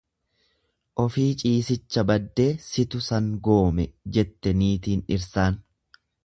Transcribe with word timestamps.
Ofii 1.01 1.33
ciisicha 1.41 2.03
baddee 2.11 2.47
situ 2.69 3.03
sangoome 3.09 3.87
jette 4.19 4.55
niitiin 4.63 5.05
dhirsaan. 5.13 5.61